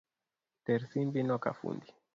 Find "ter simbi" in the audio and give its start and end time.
0.65-1.21